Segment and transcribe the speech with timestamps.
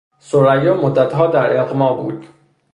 [0.19, 2.27] ثریا مدتها در اغما بود.